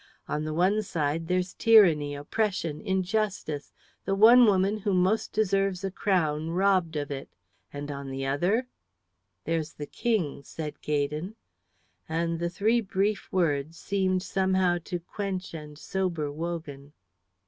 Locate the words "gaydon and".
10.81-12.39